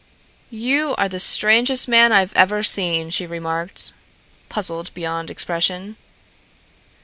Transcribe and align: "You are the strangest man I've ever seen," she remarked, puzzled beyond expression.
"You 0.49 0.95
are 0.95 1.07
the 1.07 1.19
strangest 1.19 1.87
man 1.87 2.11
I've 2.11 2.33
ever 2.33 2.63
seen," 2.63 3.11
she 3.11 3.27
remarked, 3.27 3.93
puzzled 4.49 4.91
beyond 4.95 5.29
expression. 5.29 5.95